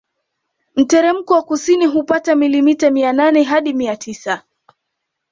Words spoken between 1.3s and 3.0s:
wa kusini hupata milimita